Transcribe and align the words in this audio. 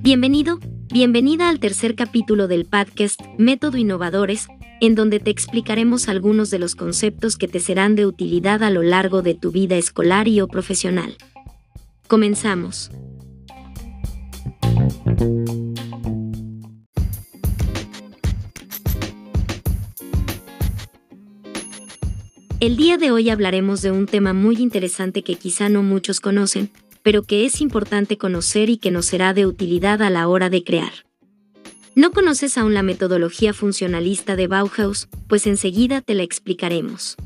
Bienvenido, 0.00 0.58
bienvenida 0.90 1.50
al 1.50 1.60
tercer 1.60 1.94
capítulo 1.94 2.48
del 2.48 2.64
podcast 2.64 3.20
Método 3.36 3.76
Innovadores, 3.76 4.48
en 4.80 4.94
donde 4.94 5.20
te 5.20 5.30
explicaremos 5.30 6.08
algunos 6.08 6.50
de 6.50 6.58
los 6.58 6.74
conceptos 6.74 7.36
que 7.36 7.46
te 7.46 7.60
serán 7.60 7.94
de 7.94 8.06
utilidad 8.06 8.62
a 8.62 8.70
lo 8.70 8.82
largo 8.82 9.20
de 9.20 9.34
tu 9.34 9.50
vida 9.50 9.76
escolar 9.76 10.28
y 10.28 10.40
o 10.40 10.48
profesional. 10.48 11.16
Comenzamos. 12.06 12.90
El 22.60 22.76
día 22.76 22.98
de 22.98 23.12
hoy 23.12 23.30
hablaremos 23.30 23.82
de 23.82 23.92
un 23.92 24.06
tema 24.06 24.32
muy 24.32 24.56
interesante 24.56 25.22
que 25.22 25.36
quizá 25.36 25.68
no 25.68 25.84
muchos 25.84 26.18
conocen, 26.18 26.72
pero 27.04 27.22
que 27.22 27.46
es 27.46 27.60
importante 27.60 28.18
conocer 28.18 28.68
y 28.68 28.78
que 28.78 28.90
nos 28.90 29.06
será 29.06 29.32
de 29.32 29.46
utilidad 29.46 30.02
a 30.02 30.10
la 30.10 30.26
hora 30.26 30.50
de 30.50 30.64
crear. 30.64 30.92
¿No 31.94 32.10
conoces 32.10 32.58
aún 32.58 32.74
la 32.74 32.82
metodología 32.82 33.54
funcionalista 33.54 34.34
de 34.34 34.48
Bauhaus? 34.48 35.06
Pues 35.28 35.46
enseguida 35.46 36.00
te 36.00 36.14
la 36.14 36.24
explicaremos. 36.24 37.16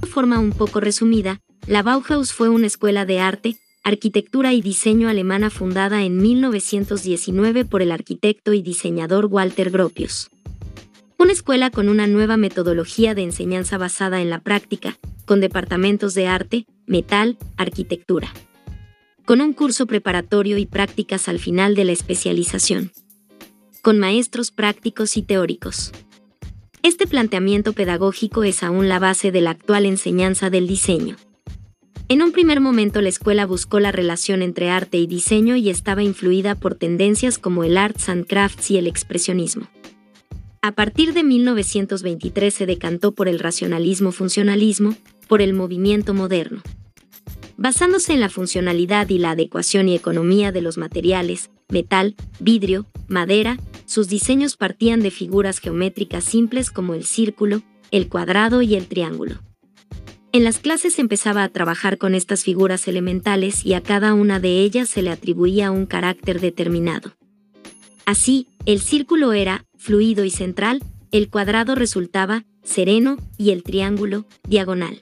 De 0.00 0.08
forma 0.08 0.40
un 0.40 0.50
poco 0.50 0.80
resumida, 0.80 1.40
la 1.66 1.82
Bauhaus 1.82 2.32
fue 2.32 2.48
una 2.48 2.66
escuela 2.66 3.04
de 3.04 3.18
arte, 3.18 3.56
arquitectura 3.82 4.52
y 4.52 4.60
diseño 4.60 5.08
alemana 5.08 5.50
fundada 5.50 6.04
en 6.04 6.18
1919 6.18 7.64
por 7.64 7.82
el 7.82 7.90
arquitecto 7.90 8.52
y 8.52 8.62
diseñador 8.62 9.26
Walter 9.26 9.70
Gropius. 9.70 10.30
Una 11.18 11.32
escuela 11.32 11.70
con 11.70 11.88
una 11.88 12.06
nueva 12.06 12.36
metodología 12.36 13.14
de 13.14 13.22
enseñanza 13.22 13.78
basada 13.78 14.20
en 14.20 14.30
la 14.30 14.40
práctica, 14.40 14.96
con 15.24 15.40
departamentos 15.40 16.14
de 16.14 16.28
arte, 16.28 16.66
metal, 16.86 17.36
arquitectura. 17.56 18.32
Con 19.24 19.40
un 19.40 19.52
curso 19.52 19.86
preparatorio 19.86 20.58
y 20.58 20.66
prácticas 20.66 21.28
al 21.28 21.40
final 21.40 21.74
de 21.74 21.84
la 21.84 21.92
especialización. 21.92 22.92
Con 23.82 23.98
maestros 23.98 24.52
prácticos 24.52 25.16
y 25.16 25.22
teóricos. 25.22 25.92
Este 26.84 27.08
planteamiento 27.08 27.72
pedagógico 27.72 28.44
es 28.44 28.62
aún 28.62 28.88
la 28.88 29.00
base 29.00 29.32
de 29.32 29.40
la 29.40 29.50
actual 29.50 29.86
enseñanza 29.86 30.48
del 30.48 30.68
diseño. 30.68 31.16
En 32.08 32.22
un 32.22 32.30
primer 32.30 32.60
momento 32.60 33.00
la 33.00 33.08
escuela 33.08 33.46
buscó 33.46 33.80
la 33.80 33.90
relación 33.90 34.40
entre 34.40 34.70
arte 34.70 34.96
y 34.96 35.08
diseño 35.08 35.56
y 35.56 35.70
estaba 35.70 36.04
influida 36.04 36.54
por 36.54 36.76
tendencias 36.76 37.36
como 37.36 37.64
el 37.64 37.76
arts 37.76 38.08
and 38.08 38.28
crafts 38.28 38.70
y 38.70 38.76
el 38.76 38.86
expresionismo. 38.86 39.66
A 40.62 40.70
partir 40.70 41.14
de 41.14 41.24
1923 41.24 42.54
se 42.54 42.64
decantó 42.66 43.10
por 43.10 43.26
el 43.26 43.40
racionalismo-funcionalismo, 43.40 44.96
por 45.26 45.42
el 45.42 45.52
movimiento 45.52 46.14
moderno. 46.14 46.62
Basándose 47.56 48.12
en 48.12 48.20
la 48.20 48.28
funcionalidad 48.28 49.08
y 49.08 49.18
la 49.18 49.32
adecuación 49.32 49.88
y 49.88 49.96
economía 49.96 50.52
de 50.52 50.62
los 50.62 50.78
materiales, 50.78 51.50
metal, 51.68 52.14
vidrio, 52.38 52.86
madera, 53.08 53.58
sus 53.84 54.06
diseños 54.06 54.56
partían 54.56 55.00
de 55.00 55.10
figuras 55.10 55.58
geométricas 55.58 56.22
simples 56.22 56.70
como 56.70 56.94
el 56.94 57.04
círculo, 57.04 57.62
el 57.90 58.08
cuadrado 58.08 58.62
y 58.62 58.76
el 58.76 58.86
triángulo. 58.86 59.40
En 60.36 60.44
las 60.44 60.58
clases 60.58 60.98
empezaba 60.98 61.44
a 61.44 61.48
trabajar 61.48 61.96
con 61.96 62.14
estas 62.14 62.44
figuras 62.44 62.88
elementales 62.88 63.64
y 63.64 63.72
a 63.72 63.80
cada 63.80 64.12
una 64.12 64.38
de 64.38 64.60
ellas 64.60 64.86
se 64.90 65.00
le 65.00 65.08
atribuía 65.08 65.70
un 65.70 65.86
carácter 65.86 66.42
determinado. 66.42 67.12
Así, 68.04 68.46
el 68.66 68.82
círculo 68.82 69.32
era 69.32 69.64
fluido 69.78 70.24
y 70.24 70.30
central, 70.30 70.82
el 71.10 71.30
cuadrado 71.30 71.74
resultaba 71.74 72.44
sereno 72.62 73.16
y 73.38 73.52
el 73.52 73.62
triángulo 73.62 74.26
diagonal. 74.46 75.00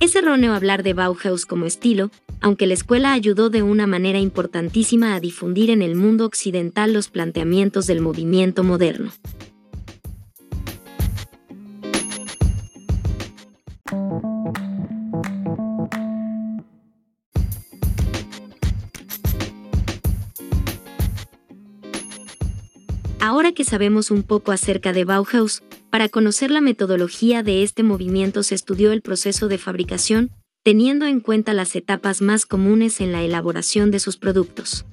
Es 0.00 0.16
erróneo 0.16 0.54
hablar 0.54 0.82
de 0.82 0.94
Bauhaus 0.94 1.46
como 1.46 1.64
estilo, 1.64 2.10
aunque 2.40 2.66
la 2.66 2.74
escuela 2.74 3.12
ayudó 3.12 3.48
de 3.48 3.62
una 3.62 3.86
manera 3.86 4.18
importantísima 4.18 5.14
a 5.14 5.20
difundir 5.20 5.70
en 5.70 5.82
el 5.82 5.94
mundo 5.94 6.26
occidental 6.26 6.92
los 6.92 7.10
planteamientos 7.10 7.86
del 7.86 8.00
movimiento 8.00 8.64
moderno. 8.64 9.12
Ahora 23.24 23.52
que 23.52 23.62
sabemos 23.62 24.10
un 24.10 24.24
poco 24.24 24.50
acerca 24.50 24.92
de 24.92 25.04
Bauhaus, 25.04 25.62
para 25.90 26.08
conocer 26.08 26.50
la 26.50 26.60
metodología 26.60 27.44
de 27.44 27.62
este 27.62 27.84
movimiento 27.84 28.42
se 28.42 28.56
estudió 28.56 28.90
el 28.90 29.00
proceso 29.00 29.46
de 29.46 29.58
fabricación, 29.58 30.32
teniendo 30.64 31.06
en 31.06 31.20
cuenta 31.20 31.54
las 31.54 31.76
etapas 31.76 32.20
más 32.20 32.46
comunes 32.46 33.00
en 33.00 33.12
la 33.12 33.22
elaboración 33.22 33.92
de 33.92 34.00
sus 34.00 34.16
productos. 34.16 34.86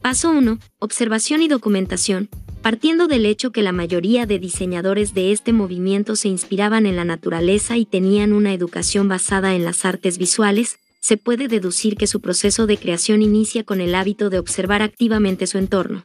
Paso 0.00 0.30
1. 0.30 0.60
Observación 0.78 1.42
y 1.42 1.48
documentación, 1.48 2.28
partiendo 2.62 3.08
del 3.08 3.26
hecho 3.26 3.50
que 3.50 3.62
la 3.62 3.72
mayoría 3.72 4.26
de 4.26 4.38
diseñadores 4.38 5.12
de 5.12 5.32
este 5.32 5.52
movimiento 5.52 6.14
se 6.14 6.28
inspiraban 6.28 6.86
en 6.86 6.94
la 6.94 7.04
naturaleza 7.04 7.76
y 7.76 7.84
tenían 7.84 8.32
una 8.32 8.54
educación 8.54 9.08
basada 9.08 9.56
en 9.56 9.64
las 9.64 9.84
artes 9.84 10.18
visuales, 10.18 10.78
se 11.00 11.16
puede 11.16 11.48
deducir 11.48 11.96
que 11.96 12.06
su 12.06 12.20
proceso 12.20 12.68
de 12.68 12.78
creación 12.78 13.22
inicia 13.22 13.64
con 13.64 13.80
el 13.80 13.96
hábito 13.96 14.30
de 14.30 14.38
observar 14.38 14.82
activamente 14.82 15.48
su 15.48 15.58
entorno. 15.58 16.04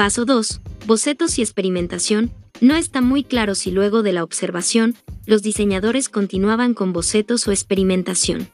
Paso 0.00 0.24
2. 0.24 0.62
Bocetos 0.86 1.38
y 1.38 1.42
experimentación. 1.42 2.30
No 2.62 2.74
está 2.74 3.02
muy 3.02 3.22
claro 3.22 3.54
si 3.54 3.70
luego 3.70 4.02
de 4.02 4.14
la 4.14 4.24
observación, 4.24 4.96
los 5.26 5.42
diseñadores 5.42 6.08
continuaban 6.08 6.72
con 6.72 6.94
bocetos 6.94 7.46
o 7.46 7.50
experimentación. 7.50 8.48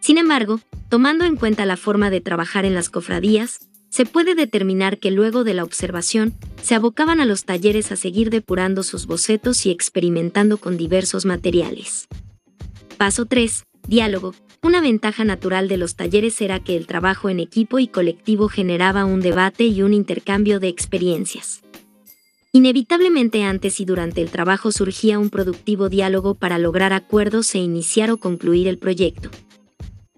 Sin 0.00 0.18
embargo, 0.18 0.60
tomando 0.90 1.24
en 1.24 1.36
cuenta 1.36 1.64
la 1.64 1.78
forma 1.78 2.10
de 2.10 2.20
trabajar 2.20 2.66
en 2.66 2.74
las 2.74 2.90
cofradías, 2.90 3.70
se 3.88 4.04
puede 4.04 4.34
determinar 4.34 4.98
que 4.98 5.10
luego 5.10 5.44
de 5.44 5.54
la 5.54 5.64
observación, 5.64 6.34
se 6.62 6.74
abocaban 6.74 7.22
a 7.22 7.24
los 7.24 7.46
talleres 7.46 7.90
a 7.90 7.96
seguir 7.96 8.28
depurando 8.28 8.82
sus 8.82 9.06
bocetos 9.06 9.64
y 9.64 9.70
experimentando 9.70 10.58
con 10.58 10.76
diversos 10.76 11.24
materiales. 11.24 12.06
Paso 12.98 13.24
3. 13.24 13.64
Diálogo. 13.88 14.34
Una 14.62 14.82
ventaja 14.82 15.24
natural 15.24 15.68
de 15.68 15.78
los 15.78 15.96
talleres 15.96 16.38
era 16.42 16.60
que 16.60 16.76
el 16.76 16.86
trabajo 16.86 17.30
en 17.30 17.40
equipo 17.40 17.78
y 17.78 17.88
colectivo 17.88 18.48
generaba 18.48 19.06
un 19.06 19.20
debate 19.20 19.64
y 19.64 19.82
un 19.82 19.94
intercambio 19.94 20.60
de 20.60 20.68
experiencias. 20.68 21.62
Inevitablemente 22.52 23.42
antes 23.42 23.80
y 23.80 23.86
durante 23.86 24.20
el 24.20 24.30
trabajo 24.30 24.70
surgía 24.70 25.18
un 25.18 25.30
productivo 25.30 25.88
diálogo 25.88 26.34
para 26.34 26.58
lograr 26.58 26.92
acuerdos 26.92 27.54
e 27.54 27.58
iniciar 27.58 28.10
o 28.10 28.18
concluir 28.18 28.68
el 28.68 28.76
proyecto. 28.76 29.30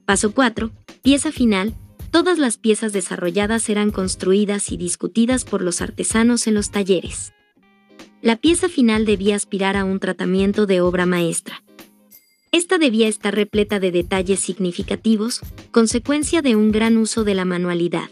Paso 0.06 0.32
4. 0.32 0.72
Pieza 1.03 1.30
final. 1.30 1.74
Todas 2.10 2.38
las 2.38 2.56
piezas 2.56 2.92
desarrolladas 2.92 3.69
eran 3.69 3.92
construidas 3.92 4.72
y 4.72 4.76
discutidas 4.76 5.44
por 5.44 5.62
los 5.62 5.80
artesanos 5.80 6.48
en 6.48 6.54
los 6.54 6.70
talleres. 6.70 7.32
La 8.22 8.36
pieza 8.36 8.69
final 8.69 9.04
debía 9.04 9.36
aspirar 9.36 9.76
a 9.76 9.84
un 9.84 10.00
tratamiento 10.00 10.66
de 10.66 10.80
obra 10.80 11.06
maestra. 11.06 11.62
Esta 12.54 12.76
debía 12.76 13.08
estar 13.08 13.34
repleta 13.34 13.80
de 13.80 13.90
detalles 13.90 14.38
significativos, 14.40 15.40
consecuencia 15.70 16.42
de 16.42 16.54
un 16.54 16.70
gran 16.70 16.98
uso 16.98 17.24
de 17.24 17.34
la 17.34 17.46
manualidad. 17.46 18.10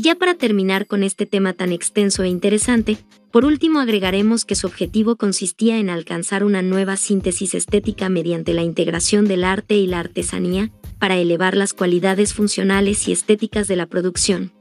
Y 0.00 0.02
ya 0.02 0.14
para 0.14 0.34
terminar 0.34 0.86
con 0.86 1.02
este 1.02 1.26
tema 1.26 1.52
tan 1.52 1.72
extenso 1.72 2.22
e 2.22 2.28
interesante, 2.28 2.96
por 3.30 3.44
último, 3.44 3.80
agregaremos 3.80 4.46
que 4.46 4.54
su 4.54 4.66
objetivo 4.66 5.16
consistía 5.16 5.76
en 5.76 5.90
alcanzar 5.90 6.42
una 6.42 6.62
nueva 6.62 6.96
síntesis 6.96 7.54
estética 7.54 8.08
mediante 8.08 8.54
la 8.54 8.62
integración 8.62 9.26
del 9.26 9.44
arte 9.44 9.76
y 9.76 9.86
la 9.86 10.00
artesanía, 10.00 10.70
para 10.98 11.18
elevar 11.18 11.54
las 11.54 11.74
cualidades 11.74 12.32
funcionales 12.32 13.08
y 13.08 13.12
estéticas 13.12 13.68
de 13.68 13.76
la 13.76 13.84
producción. 13.84 14.52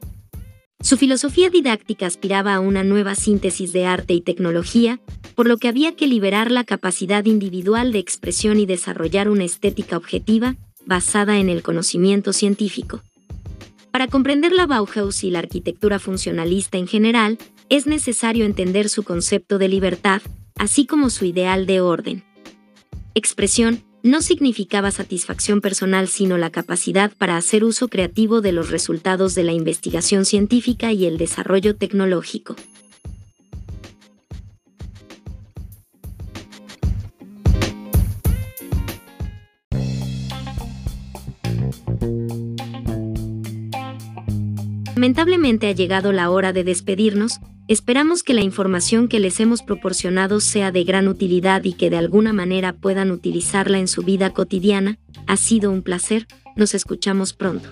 Su 0.81 0.97
filosofía 0.97 1.49
didáctica 1.49 2.07
aspiraba 2.07 2.55
a 2.55 2.59
una 2.59 2.83
nueva 2.83 3.15
síntesis 3.15 3.71
de 3.71 3.85
arte 3.85 4.13
y 4.15 4.19
tecnología, 4.19 4.99
por 5.35 5.47
lo 5.47 5.55
que 5.55 5.69
había 5.69 5.95
que 5.95 6.07
liberar 6.07 6.51
la 6.51 6.65
capacidad 6.65 7.23
individual 7.23 7.93
de 7.93 7.99
expresión 7.99 8.59
y 8.59 8.65
desarrollar 8.65 9.29
una 9.29 9.45
estética 9.45 9.95
objetiva, 9.95 10.57
basada 10.85 11.39
en 11.39 11.47
el 11.47 11.61
conocimiento 11.61 12.33
científico. 12.33 13.03
Para 13.99 14.09
comprender 14.09 14.53
la 14.53 14.65
Bauhaus 14.65 15.25
y 15.25 15.29
la 15.29 15.39
arquitectura 15.39 15.99
funcionalista 15.99 16.77
en 16.77 16.87
general, 16.87 17.37
es 17.67 17.85
necesario 17.85 18.45
entender 18.45 18.87
su 18.87 19.03
concepto 19.03 19.57
de 19.57 19.67
libertad, 19.67 20.21
así 20.55 20.85
como 20.85 21.09
su 21.09 21.25
ideal 21.25 21.65
de 21.65 21.81
orden. 21.81 22.23
Expresión, 23.13 23.83
no 24.01 24.21
significaba 24.21 24.91
satisfacción 24.91 25.59
personal 25.59 26.07
sino 26.07 26.37
la 26.37 26.49
capacidad 26.49 27.11
para 27.17 27.35
hacer 27.35 27.65
uso 27.65 27.89
creativo 27.89 28.39
de 28.39 28.53
los 28.53 28.69
resultados 28.69 29.35
de 29.35 29.43
la 29.43 29.51
investigación 29.51 30.23
científica 30.23 30.93
y 30.93 31.05
el 31.05 31.17
desarrollo 31.17 31.75
tecnológico. 31.75 32.55
Lamentablemente 44.99 45.69
ha 45.69 45.71
llegado 45.71 46.11
la 46.11 46.29
hora 46.29 46.51
de 46.51 46.65
despedirnos, 46.65 47.39
esperamos 47.69 48.21
que 48.21 48.33
la 48.33 48.41
información 48.41 49.07
que 49.07 49.21
les 49.21 49.39
hemos 49.39 49.61
proporcionado 49.61 50.41
sea 50.41 50.73
de 50.73 50.83
gran 50.83 51.07
utilidad 51.07 51.63
y 51.63 51.71
que 51.71 51.89
de 51.89 51.95
alguna 51.95 52.33
manera 52.33 52.73
puedan 52.73 53.09
utilizarla 53.11 53.79
en 53.79 53.87
su 53.87 54.01
vida 54.01 54.31
cotidiana. 54.31 54.99
Ha 55.25 55.37
sido 55.37 55.71
un 55.71 55.83
placer, 55.83 56.27
nos 56.57 56.73
escuchamos 56.73 57.31
pronto. 57.31 57.69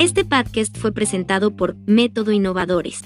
Este 0.00 0.24
podcast 0.24 0.76
fue 0.76 0.90
presentado 0.90 1.54
por 1.54 1.76
Método 1.86 2.32
Innovadores. 2.32 3.04